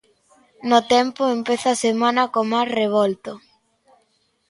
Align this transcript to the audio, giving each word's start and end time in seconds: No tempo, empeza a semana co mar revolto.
No 0.69 0.79
tempo, 0.93 1.21
empeza 1.37 1.67
a 1.71 1.81
semana 1.85 2.23
co 2.33 2.41
mar 2.51 2.67
revolto. 2.79 3.31